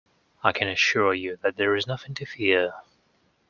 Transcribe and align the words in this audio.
I 0.43 0.51
can 0.51 0.67
assure 0.67 1.13
you 1.13 1.37
that 1.43 1.57
there 1.57 1.75
is 1.75 1.85
nothing 1.85 2.15
to 2.15 2.25
fear 2.25 2.73